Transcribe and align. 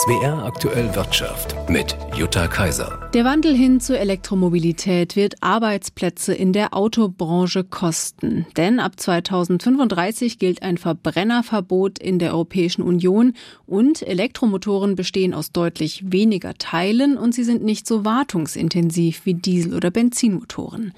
SWR 0.00 0.44
aktuell 0.46 0.94
Wirtschaft 0.94 1.54
mit 1.68 1.94
Jutta 2.16 2.46
Kaiser. 2.46 3.10
Der 3.12 3.26
Wandel 3.26 3.54
hin 3.54 3.80
zur 3.80 3.98
Elektromobilität 3.98 5.14
wird 5.14 5.34
Arbeitsplätze 5.42 6.32
in 6.32 6.54
der 6.54 6.72
Autobranche 6.72 7.64
kosten. 7.64 8.46
Denn 8.56 8.80
ab 8.80 8.98
2035 8.98 10.38
gilt 10.38 10.62
ein 10.62 10.78
Verbrennerverbot 10.78 11.98
in 11.98 12.18
der 12.18 12.32
Europäischen 12.32 12.80
Union 12.80 13.34
und 13.66 14.00
Elektromotoren 14.00 14.96
bestehen 14.96 15.34
aus 15.34 15.52
deutlich 15.52 16.04
weniger 16.10 16.54
Teilen 16.54 17.18
und 17.18 17.34
sie 17.34 17.44
sind 17.44 17.62
nicht 17.62 17.86
so 17.86 18.02
wartungsintensiv 18.02 19.26
wie 19.26 19.34
Diesel- 19.34 19.74
oder 19.74 19.90
Benzinmotoren. 19.90 20.94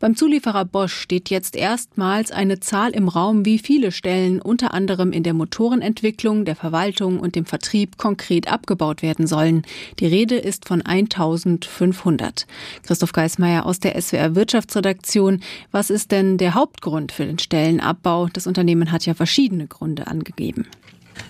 Beim 0.00 0.16
Zulieferer 0.16 0.64
Bosch 0.64 0.94
steht 0.94 1.28
jetzt 1.28 1.56
erstmals 1.56 2.30
eine 2.30 2.60
Zahl 2.60 2.92
im 2.92 3.08
Raum, 3.08 3.44
wie 3.44 3.58
viele 3.58 3.92
Stellen 3.92 4.40
unter 4.40 4.72
anderem 4.72 5.12
in 5.12 5.24
der 5.24 5.34
Motorenentwicklung, 5.34 6.46
der 6.46 6.56
Verwaltung 6.56 7.20
und 7.20 7.34
dem 7.34 7.44
Vertrieb 7.44 7.98
konkret 7.98 8.45
abgebaut 8.48 9.02
werden 9.02 9.26
sollen. 9.26 9.62
Die 9.98 10.06
Rede 10.06 10.36
ist 10.36 10.66
von 10.66 10.82
1500. 10.82 12.46
Christoph 12.82 13.12
Geismeier 13.12 13.66
aus 13.66 13.80
der 13.80 14.00
SWR 14.00 14.34
Wirtschaftsredaktion. 14.34 15.40
Was 15.70 15.90
ist 15.90 16.12
denn 16.12 16.38
der 16.38 16.54
Hauptgrund 16.54 17.12
für 17.12 17.26
den 17.26 17.38
Stellenabbau? 17.38 18.28
Das 18.32 18.46
Unternehmen 18.46 18.92
hat 18.92 19.06
ja 19.06 19.14
verschiedene 19.14 19.66
Gründe 19.66 20.06
angegeben. 20.06 20.66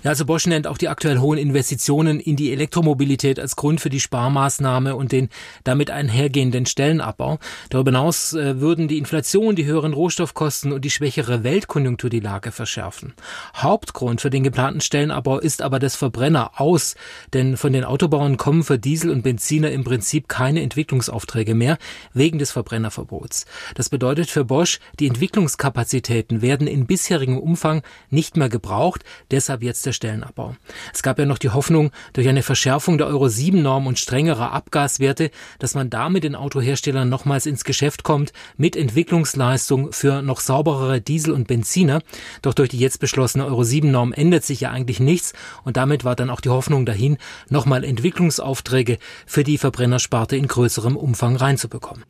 Ja, 0.02 0.10
also 0.10 0.24
Bosch 0.24 0.46
nennt 0.46 0.66
auch 0.66 0.78
die 0.78 0.88
aktuell 0.88 1.18
hohen 1.18 1.38
Investitionen 1.38 2.20
in 2.20 2.36
die 2.36 2.52
Elektromobilität 2.52 3.40
als 3.40 3.56
Grund 3.56 3.80
für 3.80 3.90
die 3.90 4.00
Sparmaßnahme 4.00 4.94
und 4.94 5.12
den 5.12 5.28
damit 5.64 5.90
einhergehenden 5.90 6.66
Stellenabbau. 6.66 7.38
Darüber 7.70 7.90
hinaus 7.90 8.32
äh, 8.32 8.60
würden 8.60 8.88
die 8.88 8.98
Inflation, 8.98 9.56
die 9.56 9.64
höheren 9.64 9.92
Rohstoffkosten 9.92 10.72
und 10.72 10.84
die 10.84 10.90
schwächere 10.90 11.44
Weltkonjunktur 11.44 12.10
die 12.10 12.20
Lage 12.20 12.52
verschärfen. 12.52 13.14
Hauptgrund 13.54 14.20
für 14.20 14.30
den 14.30 14.44
geplanten 14.44 14.80
Stellenabbau 14.80 15.38
ist 15.38 15.62
aber 15.62 15.78
das 15.78 15.96
Verbrenner 15.96 16.60
aus, 16.60 16.94
denn 17.32 17.56
von 17.56 17.72
den 17.72 17.84
Autobauern 17.84 18.36
kommen 18.36 18.62
für 18.62 18.78
Diesel 18.78 19.10
und 19.10 19.22
Benziner 19.22 19.70
im 19.70 19.84
Prinzip 19.84 20.28
keine 20.28 20.62
Entwicklungsaufträge 20.62 21.54
mehr 21.54 21.78
wegen 22.12 22.38
des 22.38 22.52
Verbrennerverbots. 22.52 23.46
Das 23.74 23.88
bedeutet 23.88 24.30
für 24.30 24.44
Bosch, 24.44 24.78
die 25.00 25.06
Entwicklungskapazitäten 25.06 26.42
werden 26.42 26.66
in 26.66 26.86
bisherigem 26.86 27.38
Umfang 27.38 27.82
nicht 28.10 28.36
mehr 28.36 28.48
gebraucht, 28.48 29.04
deshalb 29.30 29.62
jetzt 29.62 29.75
der 29.82 29.92
Stellenabbau. 29.92 30.56
Es 30.94 31.02
gab 31.02 31.18
ja 31.18 31.26
noch 31.26 31.38
die 31.38 31.50
Hoffnung, 31.50 31.90
durch 32.12 32.28
eine 32.28 32.42
Verschärfung 32.42 32.98
der 32.98 33.06
Euro-7-Norm 33.08 33.86
und 33.86 33.98
strengere 33.98 34.50
Abgaswerte, 34.52 35.30
dass 35.58 35.74
man 35.74 35.90
damit 35.90 36.24
den 36.24 36.34
Autoherstellern 36.34 37.08
nochmals 37.08 37.46
ins 37.46 37.64
Geschäft 37.64 38.02
kommt 38.02 38.32
mit 38.56 38.76
Entwicklungsleistung 38.76 39.92
für 39.92 40.22
noch 40.22 40.40
sauberere 40.40 41.00
Diesel 41.00 41.32
und 41.32 41.46
Benziner. 41.46 42.00
Doch 42.42 42.54
durch 42.54 42.70
die 42.70 42.78
jetzt 42.78 43.00
beschlossene 43.00 43.46
Euro-7-Norm 43.46 44.12
ändert 44.12 44.44
sich 44.44 44.60
ja 44.60 44.70
eigentlich 44.70 45.00
nichts 45.00 45.32
und 45.64 45.76
damit 45.76 46.04
war 46.04 46.16
dann 46.16 46.30
auch 46.30 46.40
die 46.40 46.48
Hoffnung 46.48 46.86
dahin, 46.86 47.18
nochmal 47.48 47.84
Entwicklungsaufträge 47.84 48.98
für 49.26 49.44
die 49.44 49.58
Verbrennersparte 49.58 50.36
in 50.36 50.46
größerem 50.46 50.96
Umfang 50.96 51.36
reinzubekommen. 51.36 52.04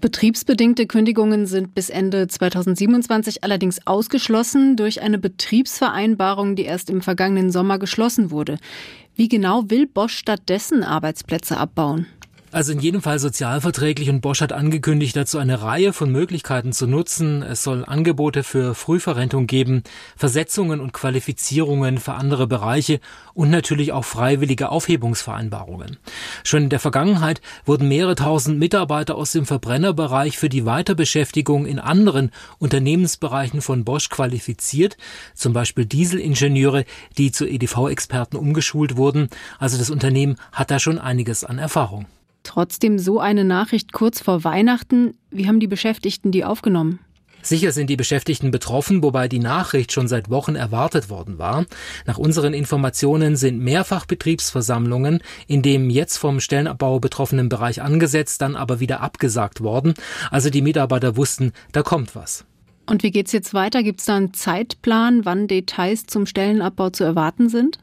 Betriebsbedingte 0.00 0.86
Kündigungen 0.86 1.46
sind 1.46 1.74
bis 1.74 1.90
Ende 1.90 2.28
2027 2.28 3.44
allerdings 3.44 3.86
ausgeschlossen 3.86 4.76
durch 4.76 5.02
eine 5.02 5.18
Betriebsvereinbarung, 5.18 6.56
die 6.56 6.64
erst 6.64 6.90
im 6.90 7.02
vergangenen 7.02 7.50
Sommer 7.50 7.78
geschlossen 7.78 8.30
wurde. 8.30 8.58
Wie 9.14 9.28
genau 9.28 9.70
will 9.70 9.86
Bosch 9.86 10.16
stattdessen 10.16 10.82
Arbeitsplätze 10.82 11.56
abbauen? 11.56 12.06
Also 12.56 12.72
in 12.72 12.80
jedem 12.80 13.02
Fall 13.02 13.18
sozialverträglich 13.18 14.08
und 14.08 14.22
Bosch 14.22 14.40
hat 14.40 14.54
angekündigt, 14.54 15.14
dazu 15.14 15.36
eine 15.36 15.60
Reihe 15.60 15.92
von 15.92 16.10
Möglichkeiten 16.10 16.72
zu 16.72 16.86
nutzen. 16.86 17.42
Es 17.42 17.62
soll 17.62 17.84
Angebote 17.84 18.42
für 18.42 18.74
Frühverrentung 18.74 19.46
geben, 19.46 19.82
Versetzungen 20.16 20.80
und 20.80 20.94
Qualifizierungen 20.94 21.98
für 21.98 22.14
andere 22.14 22.46
Bereiche 22.46 23.00
und 23.34 23.50
natürlich 23.50 23.92
auch 23.92 24.06
freiwillige 24.06 24.70
Aufhebungsvereinbarungen. 24.70 25.98
Schon 26.44 26.62
in 26.62 26.68
der 26.70 26.80
Vergangenheit 26.80 27.42
wurden 27.66 27.88
mehrere 27.88 28.14
tausend 28.14 28.58
Mitarbeiter 28.58 29.16
aus 29.16 29.32
dem 29.32 29.44
Verbrennerbereich 29.44 30.38
für 30.38 30.48
die 30.48 30.64
Weiterbeschäftigung 30.64 31.66
in 31.66 31.78
anderen 31.78 32.30
Unternehmensbereichen 32.58 33.60
von 33.60 33.84
Bosch 33.84 34.08
qualifiziert, 34.08 34.96
zum 35.34 35.52
Beispiel 35.52 35.84
Dieselingenieure, 35.84 36.86
die 37.18 37.32
zu 37.32 37.46
EDV-Experten 37.46 38.38
umgeschult 38.38 38.96
wurden. 38.96 39.28
Also 39.58 39.76
das 39.76 39.90
Unternehmen 39.90 40.36
hat 40.52 40.70
da 40.70 40.78
schon 40.78 40.98
einiges 40.98 41.44
an 41.44 41.58
Erfahrung. 41.58 42.06
Trotzdem 42.46 43.00
so 43.00 43.18
eine 43.18 43.44
Nachricht 43.44 43.92
kurz 43.92 44.20
vor 44.20 44.44
Weihnachten. 44.44 45.14
Wie 45.32 45.48
haben 45.48 45.58
die 45.58 45.66
Beschäftigten 45.66 46.30
die 46.30 46.44
aufgenommen? 46.44 47.00
Sicher 47.42 47.72
sind 47.72 47.90
die 47.90 47.96
Beschäftigten 47.96 48.52
betroffen, 48.52 49.02
wobei 49.02 49.26
die 49.26 49.40
Nachricht 49.40 49.90
schon 49.90 50.06
seit 50.06 50.30
Wochen 50.30 50.54
erwartet 50.54 51.10
worden 51.10 51.38
war. 51.38 51.66
Nach 52.06 52.18
unseren 52.18 52.54
Informationen 52.54 53.34
sind 53.34 53.58
mehrfach 53.58 54.06
Betriebsversammlungen 54.06 55.20
in 55.48 55.62
dem 55.62 55.90
jetzt 55.90 56.18
vom 56.18 56.38
Stellenabbau 56.38 57.00
betroffenen 57.00 57.48
Bereich 57.48 57.82
angesetzt, 57.82 58.42
dann 58.42 58.54
aber 58.54 58.78
wieder 58.78 59.00
abgesagt 59.00 59.60
worden. 59.60 59.94
Also 60.30 60.48
die 60.48 60.62
Mitarbeiter 60.62 61.16
wussten, 61.16 61.52
da 61.72 61.82
kommt 61.82 62.14
was. 62.14 62.44
Und 62.88 63.02
wie 63.02 63.10
geht's 63.10 63.32
jetzt 63.32 63.54
weiter? 63.54 63.82
Gibt 63.82 63.98
es 63.98 64.06
da 64.06 64.16
einen 64.16 64.34
Zeitplan, 64.34 65.24
wann 65.24 65.48
Details 65.48 66.06
zum 66.06 66.26
Stellenabbau 66.26 66.90
zu 66.90 67.02
erwarten 67.02 67.48
sind? 67.48 67.80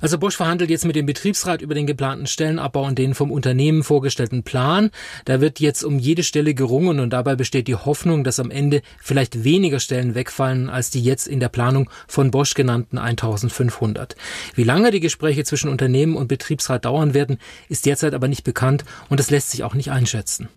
Also 0.00 0.18
Bosch 0.18 0.36
verhandelt 0.36 0.70
jetzt 0.70 0.84
mit 0.84 0.96
dem 0.96 1.06
Betriebsrat 1.06 1.62
über 1.62 1.74
den 1.74 1.86
geplanten 1.86 2.26
Stellenabbau 2.26 2.84
und 2.84 2.98
den 2.98 3.14
vom 3.14 3.30
Unternehmen 3.30 3.82
vorgestellten 3.82 4.42
Plan. 4.42 4.90
Da 5.24 5.40
wird 5.40 5.60
jetzt 5.60 5.84
um 5.84 5.98
jede 5.98 6.22
Stelle 6.22 6.54
gerungen 6.54 7.00
und 7.00 7.10
dabei 7.10 7.36
besteht 7.36 7.68
die 7.68 7.74
Hoffnung, 7.74 8.24
dass 8.24 8.40
am 8.40 8.50
Ende 8.50 8.82
vielleicht 9.00 9.44
weniger 9.44 9.80
Stellen 9.80 10.14
wegfallen 10.14 10.68
als 10.68 10.90
die 10.90 11.02
jetzt 11.02 11.26
in 11.26 11.40
der 11.40 11.48
Planung 11.48 11.90
von 12.06 12.30
Bosch 12.30 12.54
genannten 12.54 12.98
1500. 12.98 14.16
Wie 14.54 14.64
lange 14.64 14.90
die 14.90 15.00
Gespräche 15.00 15.44
zwischen 15.44 15.70
Unternehmen 15.70 16.16
und 16.16 16.28
Betriebsrat 16.28 16.84
dauern 16.84 17.14
werden, 17.14 17.38
ist 17.68 17.86
derzeit 17.86 18.14
aber 18.14 18.28
nicht 18.28 18.44
bekannt 18.44 18.84
und 19.08 19.20
es 19.20 19.30
lässt 19.30 19.50
sich 19.50 19.64
auch 19.64 19.74
nicht 19.74 19.90
einschätzen. 19.90 20.48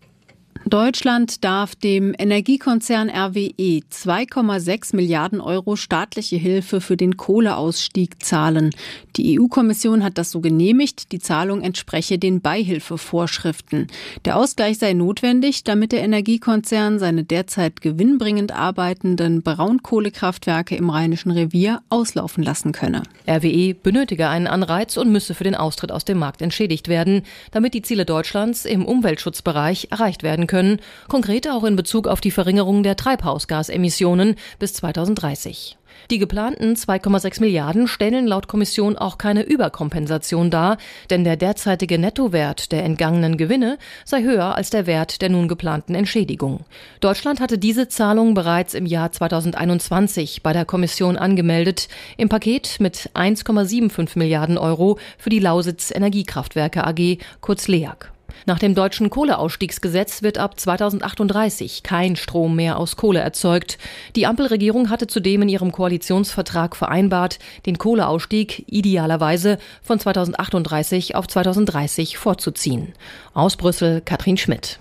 Deutschland 0.65 1.43
darf 1.43 1.73
dem 1.73 2.13
Energiekonzern 2.17 3.09
RWE 3.09 3.81
2,6 3.91 4.95
Milliarden 4.95 5.41
Euro 5.41 5.75
staatliche 5.75 6.35
Hilfe 6.35 6.81
für 6.81 6.97
den 6.97 7.17
Kohleausstieg 7.17 8.23
zahlen. 8.23 8.71
Die 9.15 9.39
EU-Kommission 9.39 10.03
hat 10.03 10.17
das 10.17 10.31
so 10.31 10.41
genehmigt. 10.41 11.11
Die 11.11 11.19
Zahlung 11.19 11.61
entspreche 11.61 12.19
den 12.19 12.41
Beihilfevorschriften. 12.41 13.87
Der 14.25 14.35
Ausgleich 14.35 14.77
sei 14.77 14.93
notwendig, 14.93 15.63
damit 15.63 15.91
der 15.91 16.03
Energiekonzern 16.03 16.99
seine 16.99 17.23
derzeit 17.23 17.81
gewinnbringend 17.81 18.51
arbeitenden 18.51 19.41
Braunkohlekraftwerke 19.41 20.75
im 20.75 20.89
Rheinischen 20.89 21.31
Revier 21.31 21.81
auslaufen 21.89 22.43
lassen 22.43 22.73
könne. 22.73 23.03
RWE 23.27 23.73
benötige 23.73 24.27
einen 24.27 24.47
Anreiz 24.47 24.97
und 24.97 25.11
müsse 25.11 25.33
für 25.33 25.45
den 25.45 25.55
Austritt 25.55 25.91
aus 25.91 26.05
dem 26.05 26.19
Markt 26.19 26.41
entschädigt 26.41 26.89
werden, 26.89 27.23
damit 27.51 27.73
die 27.73 27.81
Ziele 27.81 28.05
Deutschlands 28.05 28.65
im 28.65 28.85
Umweltschutzbereich 28.85 29.87
erreicht 29.89 30.21
werden 30.21 30.47
können, 30.49 30.81
konkret 31.07 31.47
auch 31.47 31.63
in 31.63 31.77
Bezug 31.77 32.09
auf 32.09 32.19
die 32.19 32.31
Verringerung 32.31 32.83
der 32.83 32.97
Treibhausgasemissionen 32.97 34.35
bis 34.59 34.73
2030. 34.73 35.77
Die 36.11 36.17
geplanten 36.17 36.73
2,6 36.73 37.39
Milliarden 37.39 37.87
stellen 37.87 38.25
laut 38.25 38.47
Kommission 38.47 38.97
auch 38.97 39.17
keine 39.17 39.43
Überkompensation 39.43 40.49
dar, 40.49 40.77
denn 41.09 41.23
der 41.23 41.37
derzeitige 41.37 41.99
Nettowert 41.99 42.71
der 42.71 42.83
entgangenen 42.83 43.37
Gewinne 43.37 43.77
sei 44.05 44.23
höher 44.23 44.55
als 44.55 44.69
der 44.71 44.87
Wert 44.87 45.21
der 45.21 45.29
nun 45.29 45.47
geplanten 45.47 45.95
Entschädigung. 45.95 46.65
Deutschland 46.99 47.39
hatte 47.39 47.57
diese 47.57 47.87
Zahlung 47.89 48.33
bereits 48.33 48.73
im 48.73 48.85
Jahr 48.85 49.11
2021 49.11 50.41
bei 50.41 50.53
der 50.53 50.65
Kommission 50.65 51.15
angemeldet, 51.15 51.89
im 52.17 52.29
Paket 52.29 52.77
mit 52.79 53.11
1,75 53.13 54.17
Milliarden 54.17 54.57
Euro 54.57 54.97
für 55.17 55.29
die 55.29 55.39
Lausitz 55.39 55.91
Energiekraftwerke 55.91 56.85
AG, 56.85 57.19
kurz 57.39 57.67
LEAG. 57.67 58.11
Nach 58.45 58.59
dem 58.59 58.75
deutschen 58.75 59.09
Kohleausstiegsgesetz 59.09 60.23
wird 60.23 60.37
ab 60.37 60.59
2038 60.59 61.83
kein 61.83 62.15
Strom 62.15 62.55
mehr 62.55 62.77
aus 62.77 62.95
Kohle 62.95 63.19
erzeugt. 63.19 63.77
Die 64.15 64.25
Ampelregierung 64.25 64.89
hatte 64.89 65.07
zudem 65.07 65.43
in 65.43 65.49
ihrem 65.49 65.71
Koalitionsvertrag 65.71 66.75
vereinbart, 66.75 67.39
den 67.65 67.77
Kohleausstieg 67.77 68.65
idealerweise 68.67 69.57
von 69.81 69.99
2038 69.99 71.15
auf 71.15 71.27
2030 71.27 72.17
vorzuziehen. 72.17 72.93
Aus 73.33 73.55
Brüssel 73.55 74.01
Katrin 74.01 74.37
Schmidt. 74.37 74.79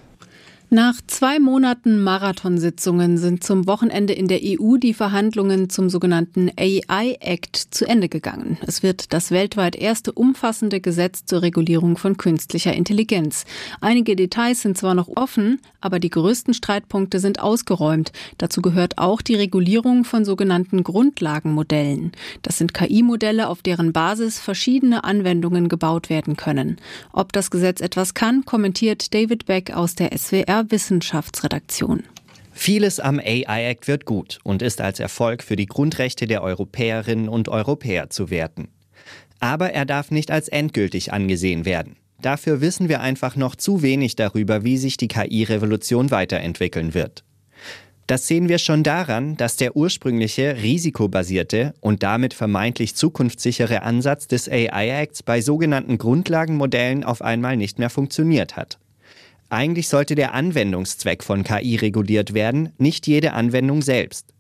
Nach 0.71 0.97
zwei 1.07 1.39
Monaten 1.41 2.03
Marathonsitzungen 2.03 3.17
sind 3.17 3.43
zum 3.43 3.67
Wochenende 3.67 4.13
in 4.13 4.29
der 4.29 4.41
EU 4.43 4.77
die 4.77 4.93
Verhandlungen 4.93 5.71
zum 5.71 5.89
sogenannten 5.89 6.51
AI 6.59 7.17
Act 7.21 7.57
zu 7.57 7.87
Ende 7.87 8.11
gegangen. 8.11 8.59
Es 8.67 8.83
wird 8.83 9.15
das 9.15 9.31
weltweit 9.31 9.77
erste 9.77 10.13
umfassende 10.13 10.83
Gesetz 10.83 11.25
zur 11.25 11.41
Regulierung 11.41 11.97
von 11.97 12.19
künstlicher 12.19 12.75
Intelligenz. 12.75 13.47
Einige 13.81 14.15
Details 14.15 14.61
sind 14.61 14.77
zwar 14.77 14.95
noch 14.95 15.09
offen, 15.17 15.59
aber 15.81 15.99
die 16.01 16.11
größten 16.11 16.53
Streitpunkte 16.53 17.19
sind 17.19 17.41
ausgeräumt. 17.41 18.13
Dazu 18.37 18.61
gehört 18.61 18.99
auch 18.99 19.23
die 19.23 19.37
Regulierung 19.37 20.05
von 20.05 20.27
sogenannten 20.27 20.85
Grundlagenmodellen. 20.85 22.13
Das 22.43 22.59
sind 22.59 22.75
KI-Modelle, 22.75 23.49
auf 23.49 23.63
deren 23.63 23.95
Basis 23.95 24.39
verschiedene 24.39 25.03
Anwendungen 25.03 25.71
gebaut 25.71 26.11
werden 26.11 26.37
können. 26.37 26.77
Ob 27.15 27.33
das 27.33 27.51
Gesetz 27.51 27.81
etwas 27.81 28.13
kann, 28.13 28.45
kommentiert 28.45 29.15
David 29.15 29.47
Beck 29.47 29.75
aus 29.75 29.95
der 29.95 30.11
SWR 30.15 30.58
Wissenschaftsredaktion. 30.69 32.05
Vieles 32.53 32.99
am 32.99 33.19
AI 33.21 33.71
Act 33.71 33.87
wird 33.87 34.05
gut 34.05 34.41
und 34.43 34.63
ist 34.63 34.81
als 34.81 34.99
Erfolg 34.99 35.43
für 35.43 35.57
die 35.57 35.67
Grundrechte 35.67 36.27
der 36.27 36.43
Europäerinnen 36.43 37.29
und 37.29 37.49
Europäer 37.49 38.11
zu 38.11 38.31
werten. 38.31 38.69
Aber 39.41 39.73
er 39.73 39.85
darf 39.85 40.11
nicht 40.11 40.31
als 40.31 40.49
endgültig 40.49 41.13
angesehen 41.13 41.65
werden. 41.65 41.97
Dafür 42.21 42.61
wissen 42.61 42.89
wir 42.89 43.01
einfach 43.01 43.37
noch 43.37 43.55
zu 43.55 43.83
wenig 43.83 44.17
darüber, 44.17 44.65
wie 44.65 44.77
sich 44.77 44.97
die 44.97 45.07
KI-Revolution 45.07 46.11
weiterentwickeln 46.11 46.95
wird. 46.95 47.23
Das 48.09 48.27
sehen 48.27 48.49
wir 48.49 48.59
schon 48.59 48.83
daran, 48.83 49.37
dass 49.37 49.57
der 49.57 49.77
ursprüngliche 49.77 50.63
risikobasierte 50.63 51.75
und 51.81 52.03
damit 52.03 52.33
vermeintlich 52.33 52.97
zukunftssichere 52.97 53.83
Ansatz 53.83 54.27
des 54.27 54.49
AI-Acts 54.49 55.23
bei 55.23 55.43
sogenannten 55.43 55.99
Grundlagenmodellen 55.99 57.05
auf 57.05 57.21
einmal 57.21 57.57
nicht 57.57 57.79
mehr 57.79 57.91
funktioniert 57.91 58.57
hat. 58.57 58.79
Eigentlich 59.51 59.89
sollte 59.89 60.15
der 60.15 60.35
Anwendungszweck 60.35 61.25
von 61.25 61.43
KI 61.43 61.77
reguliert 61.77 62.35
werden, 62.35 62.71
nicht 62.79 63.07
jede 63.07 63.33
Anwendung 63.33 63.81
selbst. 63.81 64.35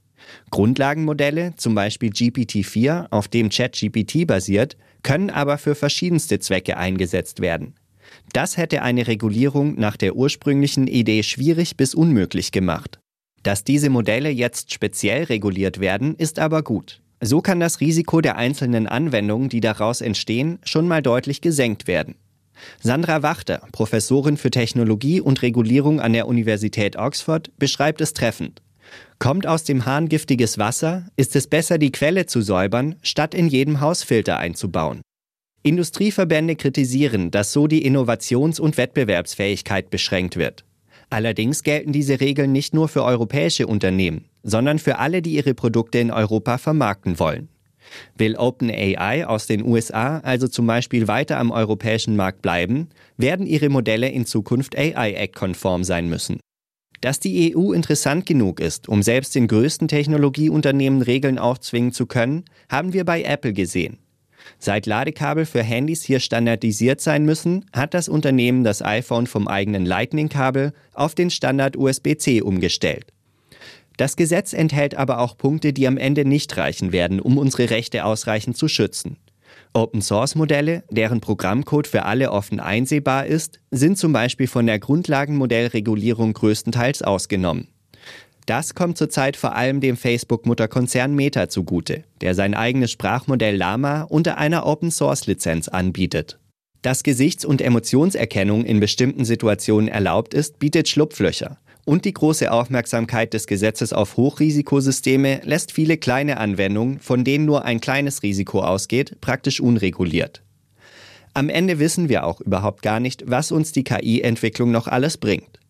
Grundlagenmodelle, 0.50 1.54
zum 1.56 1.74
Beispiel 1.74 2.10
GPT-4, 2.10 3.06
auf 3.10 3.28
dem 3.28 3.48
ChatGPT 3.48 4.26
basiert, 4.26 4.76
können 5.02 5.30
aber 5.30 5.56
für 5.56 5.74
verschiedenste 5.74 6.38
Zwecke 6.40 6.76
eingesetzt 6.76 7.40
werden. 7.40 7.74
Das 8.32 8.56
hätte 8.56 8.82
eine 8.82 9.06
Regulierung 9.06 9.74
nach 9.78 9.96
der 9.96 10.16
ursprünglichen 10.16 10.86
Idee 10.86 11.22
schwierig 11.22 11.76
bis 11.76 11.94
unmöglich 11.94 12.52
gemacht. 12.52 12.98
Dass 13.42 13.64
diese 13.64 13.90
Modelle 13.90 14.30
jetzt 14.30 14.72
speziell 14.72 15.24
reguliert 15.24 15.80
werden, 15.80 16.14
ist 16.16 16.38
aber 16.38 16.62
gut. 16.62 17.00
So 17.20 17.40
kann 17.40 17.60
das 17.60 17.80
Risiko 17.80 18.20
der 18.20 18.36
einzelnen 18.36 18.86
Anwendungen, 18.86 19.48
die 19.48 19.60
daraus 19.60 20.00
entstehen, 20.00 20.58
schon 20.64 20.86
mal 20.86 21.02
deutlich 21.02 21.40
gesenkt 21.40 21.86
werden. 21.86 22.16
Sandra 22.80 23.22
Wachter, 23.22 23.62
Professorin 23.72 24.36
für 24.36 24.50
Technologie 24.50 25.20
und 25.20 25.42
Regulierung 25.42 26.00
an 26.00 26.12
der 26.12 26.28
Universität 26.28 26.96
Oxford, 26.96 27.50
beschreibt 27.58 28.00
es 28.00 28.12
treffend. 28.12 28.62
Kommt 29.18 29.46
aus 29.46 29.64
dem 29.64 29.84
Hahn 29.84 30.08
giftiges 30.08 30.58
Wasser, 30.58 31.06
ist 31.16 31.36
es 31.36 31.46
besser, 31.46 31.78
die 31.78 31.92
Quelle 31.92 32.26
zu 32.26 32.40
säubern, 32.40 32.96
statt 33.02 33.34
in 33.34 33.48
jedem 33.48 33.80
Haus 33.80 34.02
Filter 34.02 34.38
einzubauen. 34.38 35.02
Industrieverbände 35.62 36.56
kritisieren, 36.56 37.30
dass 37.30 37.52
so 37.52 37.66
die 37.66 37.84
Innovations- 37.84 38.60
und 38.60 38.76
Wettbewerbsfähigkeit 38.76 39.90
beschränkt 39.90 40.36
wird. 40.36 40.64
Allerdings 41.10 41.62
gelten 41.62 41.92
diese 41.92 42.20
Regeln 42.20 42.52
nicht 42.52 42.74
nur 42.74 42.88
für 42.88 43.02
europäische 43.02 43.66
Unternehmen, 43.66 44.26
sondern 44.42 44.78
für 44.78 44.98
alle, 44.98 45.20
die 45.20 45.34
ihre 45.34 45.54
Produkte 45.54 45.98
in 45.98 46.10
Europa 46.10 46.58
vermarkten 46.58 47.18
wollen. 47.18 47.48
Will 48.16 48.36
OpenAI 48.36 49.26
aus 49.26 49.46
den 49.46 49.64
USA 49.64 50.18
also 50.18 50.48
zum 50.48 50.66
Beispiel 50.66 51.08
weiter 51.08 51.38
am 51.38 51.50
europäischen 51.50 52.16
Markt 52.16 52.42
bleiben, 52.42 52.88
werden 53.16 53.46
ihre 53.46 53.68
Modelle 53.68 54.08
in 54.08 54.26
Zukunft 54.26 54.76
AI-Act-konform 54.76 55.84
sein 55.84 56.08
müssen. 56.08 56.40
Dass 57.00 57.20
die 57.20 57.56
EU 57.56 57.72
interessant 57.72 58.26
genug 58.26 58.60
ist, 58.60 58.88
um 58.88 59.02
selbst 59.02 59.34
den 59.34 59.46
größten 59.46 59.86
Technologieunternehmen 59.86 61.02
Regeln 61.02 61.38
aufzwingen 61.38 61.92
zu 61.92 62.06
können, 62.06 62.44
haben 62.68 62.92
wir 62.92 63.04
bei 63.04 63.22
Apple 63.22 63.52
gesehen. 63.52 63.98
Seit 64.58 64.86
Ladekabel 64.86 65.46
für 65.46 65.62
Handys 65.62 66.02
hier 66.02 66.20
standardisiert 66.20 67.00
sein 67.00 67.24
müssen, 67.24 67.66
hat 67.72 67.94
das 67.94 68.08
Unternehmen 68.08 68.64
das 68.64 68.82
iPhone 68.82 69.26
vom 69.26 69.46
eigenen 69.46 69.84
Lightning-Kabel 69.84 70.72
auf 70.94 71.14
den 71.14 71.30
Standard 71.30 71.76
USB-C 71.76 72.40
umgestellt. 72.42 73.12
Das 73.98 74.14
Gesetz 74.14 74.52
enthält 74.52 74.94
aber 74.94 75.18
auch 75.18 75.36
Punkte, 75.36 75.72
die 75.72 75.88
am 75.88 75.98
Ende 75.98 76.24
nicht 76.24 76.56
reichen 76.56 76.92
werden, 76.92 77.20
um 77.20 77.36
unsere 77.36 77.68
Rechte 77.68 78.04
ausreichend 78.04 78.56
zu 78.56 78.68
schützen. 78.68 79.16
Open-Source-Modelle, 79.74 80.84
deren 80.88 81.20
Programmcode 81.20 81.88
für 81.88 82.04
alle 82.04 82.30
offen 82.30 82.60
einsehbar 82.60 83.26
ist, 83.26 83.58
sind 83.72 83.98
zum 83.98 84.12
Beispiel 84.12 84.46
von 84.46 84.66
der 84.66 84.78
Grundlagenmodellregulierung 84.78 86.32
größtenteils 86.32 87.02
ausgenommen. 87.02 87.66
Das 88.46 88.76
kommt 88.76 88.96
zurzeit 88.96 89.36
vor 89.36 89.56
allem 89.56 89.80
dem 89.80 89.96
Facebook-Mutterkonzern 89.96 91.14
Meta 91.14 91.48
zugute, 91.48 92.04
der 92.20 92.36
sein 92.36 92.54
eigenes 92.54 92.92
Sprachmodell 92.92 93.56
Lama 93.56 94.02
unter 94.02 94.38
einer 94.38 94.64
Open-Source-Lizenz 94.64 95.66
anbietet. 95.66 96.38
Dass 96.82 97.02
Gesichts- 97.02 97.44
und 97.44 97.60
Emotionserkennung 97.60 98.64
in 98.64 98.78
bestimmten 98.78 99.24
Situationen 99.24 99.88
erlaubt 99.88 100.34
ist, 100.34 100.60
bietet 100.60 100.88
Schlupflöcher. 100.88 101.58
Und 101.88 102.04
die 102.04 102.12
große 102.12 102.52
Aufmerksamkeit 102.52 103.32
des 103.32 103.46
Gesetzes 103.46 103.94
auf 103.94 104.18
Hochrisikosysteme 104.18 105.40
lässt 105.44 105.72
viele 105.72 105.96
kleine 105.96 106.36
Anwendungen, 106.36 106.98
von 106.98 107.24
denen 107.24 107.46
nur 107.46 107.64
ein 107.64 107.80
kleines 107.80 108.22
Risiko 108.22 108.60
ausgeht, 108.60 109.16
praktisch 109.22 109.58
unreguliert. 109.58 110.42
Am 111.32 111.48
Ende 111.48 111.78
wissen 111.78 112.10
wir 112.10 112.26
auch 112.26 112.42
überhaupt 112.42 112.82
gar 112.82 113.00
nicht, 113.00 113.24
was 113.30 113.50
uns 113.52 113.72
die 113.72 113.84
KI-Entwicklung 113.84 114.70
noch 114.70 114.86
alles 114.86 115.16
bringt. 115.16 115.60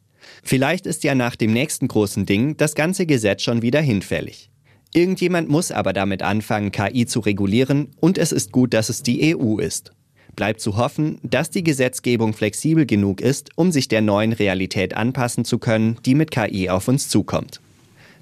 Vielleicht 0.43 0.87
ist 0.87 1.05
ja 1.05 1.15
nach 1.15 1.37
dem 1.37 1.53
nächsten 1.53 1.87
großen 1.87 2.27
Ding 2.27 2.57
das 2.57 2.75
ganze 2.75 3.07
Gesetz 3.07 3.45
schon 3.45 3.63
wieder 3.63 3.81
hinfällig. 3.81 4.51
Irgendjemand 4.93 5.49
muss 5.49 5.71
aber 5.71 5.93
damit 5.93 6.25
anfangen, 6.25 6.73
KI 6.73 7.07
zu 7.07 7.21
regulieren, 7.21 7.93
und 8.01 8.19
es 8.19 8.33
ist 8.33 8.51
gut, 8.51 8.75
dass 8.75 8.89
es 8.89 9.05
die 9.05 9.37
EU 9.37 9.59
ist 9.59 9.93
bleibt 10.39 10.61
zu 10.61 10.77
hoffen, 10.77 11.19
dass 11.25 11.51
die 11.51 11.65
Gesetzgebung 11.65 12.33
flexibel 12.33 12.87
genug 12.87 13.21
ist, 13.21 13.51
um 13.57 13.73
sich 13.73 13.89
der 13.89 14.03
neuen 14.03 14.33
Realität 14.33 14.97
anpassen 14.97 15.45
zu 15.45 15.59
können, 15.59 15.99
die 16.07 16.15
mit 16.15 16.31
KI 16.31 16.71
auf 16.71 16.87
uns 16.87 17.09
zukommt. 17.09 17.61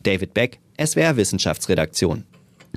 David 0.02 0.32
Beck, 0.32 0.58
SWR 0.82 1.18
Wissenschaftsredaktion. 1.18 2.24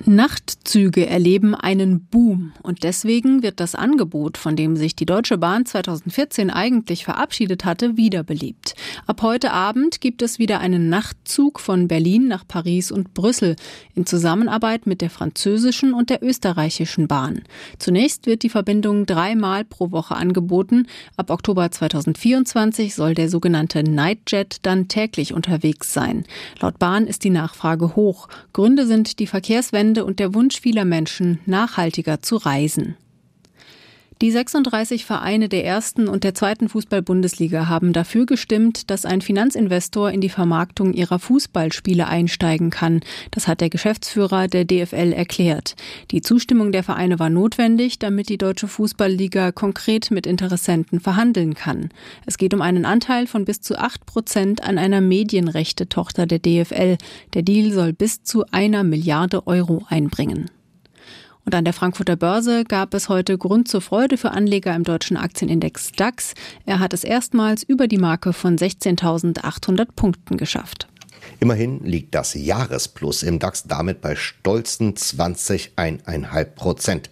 Nachtzüge 0.06 1.06
erleben 1.06 1.56
einen 1.56 2.06
Boom 2.06 2.54
und 2.64 2.84
deswegen 2.84 3.44
wird 3.44 3.60
das 3.60 3.76
Angebot, 3.76 4.38
von 4.38 4.56
dem 4.56 4.76
sich 4.78 4.96
die 4.96 5.06
Deutsche 5.06 5.38
Bahn 5.38 5.66
2014 5.66 6.50
eigentlich 6.50 7.04
verabschiedet 7.04 7.66
hatte, 7.66 7.98
wiederbelebt. 7.98 8.76
Ab 9.08 9.22
heute 9.22 9.52
Abend 9.52 10.02
gibt 10.02 10.22
es 10.22 10.40
wieder 10.40 10.60
einen 10.60 10.90
Nachtzug 10.90 11.60
von 11.60 11.88
Berlin 11.88 12.28
nach 12.28 12.48
Paris 12.48 12.92
und 12.92 13.14
Brüssel 13.14 13.56
in 13.96 14.06
Zusammenarbeit 14.06 14.88
mit 14.88 15.02
der 15.02 15.10
französischen 15.10 15.94
und 15.94 16.10
der 16.10 16.24
österreichischen 16.24 17.08
Bahn. 17.08 17.42
Zunächst 17.78 18.26
wird 18.26 18.44
die 18.44 18.50
Verbindung 18.50 19.06
dreimal 19.06 19.66
pro 19.66 19.92
Woche 19.92 20.16
angeboten. 20.16 20.88
Ab 21.18 21.30
Oktober 21.30 21.70
2024 21.72 22.96
soll 22.96 23.16
der 23.16 23.30
sogenannte 23.30 23.84
Nightjet 23.84 24.58
dann 24.62 24.88
täglich 24.88 25.34
unterwegs 25.34 25.94
sein. 25.94 26.24
Laut 26.62 26.80
Bahn 26.80 27.06
ist 27.06 27.24
die 27.24 27.30
Nachfrage 27.30 27.96
hoch. 27.96 28.28
Gründe 28.54 28.86
sind 28.86 29.20
die 29.20 29.28
Verkehrswende 29.28 29.89
Wende 29.90 30.06
und 30.06 30.20
der 30.20 30.36
Wunsch 30.36 30.62
vieler 30.62 30.86
Menschen, 30.86 31.40
nachhaltiger 31.48 32.22
zu 32.22 32.36
reisen. 32.36 32.96
Die 34.22 34.32
36 34.32 35.06
Vereine 35.06 35.48
der 35.48 35.64
ersten 35.64 36.10
und 36.10 36.26
der 36.26 36.36
zweiten 36.36 36.68
Fußball-Bundesliga 36.68 37.70
haben 37.70 37.94
dafür 37.94 38.26
gestimmt, 38.26 38.90
dass 38.92 39.06
ein 39.06 39.22
Finanzinvestor 39.22 40.12
in 40.12 40.20
die 40.20 40.28
Vermarktung 40.28 40.94
ihrer 40.94 41.20
Fußballspiele 41.20 42.06
einsteigen 42.06 42.70
kann. 42.70 43.00
Das 43.32 43.48
hat 43.48 43.62
der 43.62 43.70
Geschäftsführer 43.70 44.50
der 44.50 44.66
DFL 44.66 45.14
erklärt. 45.14 45.78
Die 46.12 46.20
Zustimmung 46.20 46.74
der 46.74 46.84
Vereine 46.84 47.18
war 47.18 47.30
notwendig, 47.30 47.98
damit 47.98 48.28
die 48.28 48.38
Deutsche 48.38 48.68
Fußballliga 48.68 49.54
konkret 49.54 50.12
mit 50.12 50.28
Interessenten 50.28 51.00
verhandeln 51.00 51.54
kann. 51.54 51.88
Es 52.26 52.38
geht 52.38 52.54
um 52.54 52.62
einen 52.62 52.84
Anteil 52.84 53.26
von 53.26 53.46
bis 53.46 53.62
zu 53.62 53.80
acht 53.80 54.06
Prozent 54.06 54.62
an 54.66 54.78
einer 54.78 55.00
Medienrechte-Tochter 55.00 56.26
der 56.26 56.40
DFL. 56.40 56.98
Der 57.36 57.42
Deal 57.44 57.72
soll 57.72 57.94
bis 57.94 58.22
zu 58.24 58.44
einer 58.52 58.84
Milliarde 58.84 59.48
Euro 59.48 59.86
einbringen. 59.88 60.50
Und 61.46 61.56
an 61.56 61.64
der 61.64 61.74
Frankfurter 61.74 62.16
Börse 62.16 62.64
gab 62.64 62.94
es 62.94 63.10
heute 63.10 63.38
Grund 63.38 63.68
zur 63.68 63.82
Freude 63.82 64.18
für 64.18 64.32
Anleger 64.32 64.76
im 64.76 64.84
deutschen 64.84 65.18
Aktienindex 65.18 65.92
DAX. 65.94 66.34
Er 66.66 66.80
hat 66.80 66.94
es 66.94 67.04
erstmals 67.04 67.64
über 67.64 67.88
die 67.88 67.98
Marke 67.98 68.34
von 68.34 68.58
16.800 68.58 69.88
Punkten 69.96 70.38
geschafft. 70.38 70.88
Immerhin 71.40 71.84
liegt 71.84 72.16
das 72.16 72.34
Jahresplus 72.34 73.24
im 73.24 73.40
DAX 73.40 73.64
damit 73.64 74.02
bei 74.02 74.16
stolzen 74.16 74.94
20,5 74.94 76.46
Prozent. 76.46 77.10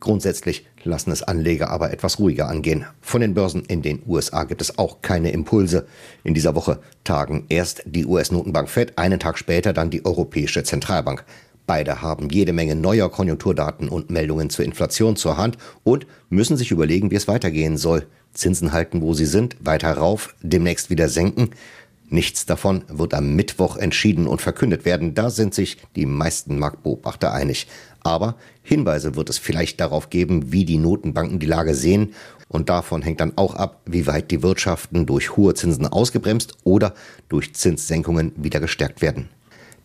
Grundsätzlich 0.00 0.66
lassen 0.82 1.10
es 1.10 1.22
Anleger 1.22 1.70
aber 1.70 1.92
etwas 1.92 2.18
ruhiger 2.18 2.48
angehen. 2.48 2.86
Von 3.02 3.20
den 3.20 3.34
Börsen 3.34 3.64
in 3.66 3.82
den 3.82 4.02
USA 4.06 4.44
gibt 4.44 4.62
es 4.62 4.78
auch 4.78 5.02
keine 5.02 5.30
Impulse. 5.30 5.86
In 6.24 6.32
dieser 6.34 6.54
Woche 6.54 6.80
tagen 7.04 7.44
erst 7.48 7.82
die 7.84 8.06
US-Notenbank 8.06 8.70
Fed, 8.70 8.96
einen 8.96 9.20
Tag 9.20 9.36
später 9.36 9.72
dann 9.72 9.90
die 9.90 10.04
Europäische 10.04 10.62
Zentralbank. 10.64 11.24
Beide 11.70 12.02
haben 12.02 12.30
jede 12.30 12.52
Menge 12.52 12.74
neuer 12.74 13.08
Konjunkturdaten 13.08 13.88
und 13.88 14.10
Meldungen 14.10 14.50
zur 14.50 14.64
Inflation 14.64 15.14
zur 15.14 15.36
Hand 15.36 15.56
und 15.84 16.04
müssen 16.28 16.56
sich 16.56 16.72
überlegen, 16.72 17.12
wie 17.12 17.14
es 17.14 17.28
weitergehen 17.28 17.76
soll. 17.76 18.08
Zinsen 18.34 18.72
halten, 18.72 19.02
wo 19.02 19.14
sie 19.14 19.24
sind, 19.24 19.54
weiter 19.60 19.92
rauf, 19.92 20.34
demnächst 20.42 20.90
wieder 20.90 21.08
senken. 21.08 21.50
Nichts 22.08 22.44
davon 22.44 22.82
wird 22.88 23.14
am 23.14 23.36
Mittwoch 23.36 23.76
entschieden 23.76 24.26
und 24.26 24.42
verkündet 24.42 24.84
werden. 24.84 25.14
Da 25.14 25.30
sind 25.30 25.54
sich 25.54 25.76
die 25.94 26.06
meisten 26.06 26.58
Marktbeobachter 26.58 27.32
einig. 27.32 27.68
Aber 28.00 28.34
Hinweise 28.64 29.14
wird 29.14 29.30
es 29.30 29.38
vielleicht 29.38 29.78
darauf 29.78 30.10
geben, 30.10 30.50
wie 30.50 30.64
die 30.64 30.78
Notenbanken 30.78 31.38
die 31.38 31.46
Lage 31.46 31.76
sehen. 31.76 32.14
Und 32.48 32.68
davon 32.68 33.02
hängt 33.02 33.20
dann 33.20 33.38
auch 33.38 33.54
ab, 33.54 33.82
wie 33.86 34.08
weit 34.08 34.32
die 34.32 34.42
Wirtschaften 34.42 35.06
durch 35.06 35.36
hohe 35.36 35.54
Zinsen 35.54 35.86
ausgebremst 35.86 36.54
oder 36.64 36.94
durch 37.28 37.54
Zinssenkungen 37.54 38.32
wieder 38.34 38.58
gestärkt 38.58 39.02
werden. 39.02 39.28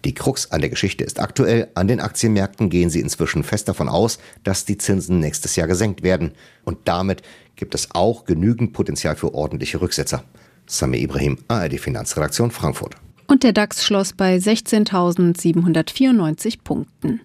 Die 0.05 0.13
Krux 0.13 0.51
an 0.51 0.61
der 0.61 0.69
Geschichte 0.69 1.03
ist 1.03 1.19
aktuell, 1.19 1.67
an 1.73 1.87
den 1.87 1.99
Aktienmärkten 1.99 2.69
gehen 2.69 2.91
sie 2.91 2.99
inzwischen 2.99 3.43
fest 3.43 3.67
davon 3.67 3.89
aus, 3.89 4.19
dass 4.43 4.63
die 4.63 4.77
Zinsen 4.77 5.19
nächstes 5.19 5.55
Jahr 5.55 5.67
gesenkt 5.67 6.03
werden. 6.03 6.33
Und 6.63 6.77
damit 6.85 7.23
gibt 7.55 7.73
es 7.73 7.89
auch 7.91 8.25
genügend 8.25 8.73
Potenzial 8.73 9.15
für 9.15 9.33
ordentliche 9.33 9.81
Rücksetzer. 9.81 10.23
Sami 10.67 10.99
Ibrahim, 10.99 11.39
ARD 11.47 11.79
Finanzredaktion 11.79 12.51
Frankfurt. 12.51 12.93
Und 13.25 13.41
der 13.41 13.53
DAX 13.53 13.83
schloss 13.83 14.13
bei 14.13 14.37
16.794 14.37 16.59
Punkten. 16.63 17.21